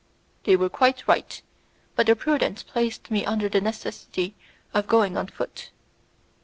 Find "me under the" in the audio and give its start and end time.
3.11-3.61